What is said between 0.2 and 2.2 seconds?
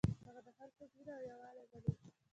هغه د خلکو مینه او یووالی ولید.